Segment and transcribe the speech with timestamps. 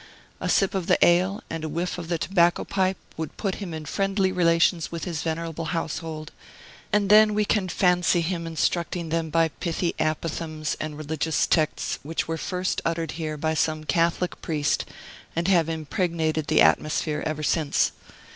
[0.39, 3.71] A sip of the ale and a whiff of the tobacco pipe would put him
[3.71, 6.31] in friendly relations with his venerable household;
[6.91, 12.27] and then we can fancy him instructing them by pithy apothegms and religious texts which
[12.27, 14.85] were first uttered here by some Catholic priest
[15.35, 17.91] and have impregnated the atmosphere ever since.